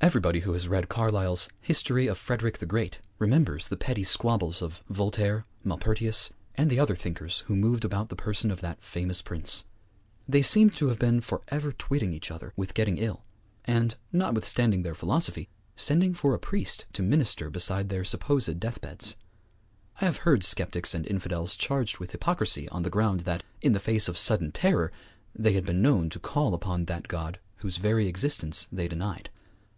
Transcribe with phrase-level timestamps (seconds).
[0.00, 4.82] Everybody who has read Carlyle's History of Frederick the Great remembers the petty squabbles of
[4.90, 9.64] Voltaire, Maupertius, and the other thinkers who moved about the person of that famous prince.
[10.28, 13.24] They seemed to have been for ever twitting each other with getting ill,
[13.64, 19.16] and, notwithstanding their philosophy, sending for a priest to minister beside their supposed deathbeds.
[20.00, 23.80] I have heard sceptics and infidels charged with hypocrisy on the ground that, in the
[23.80, 24.92] face of sudden terror,
[25.34, 29.30] they had been known to call upon that God whose very existence they denied.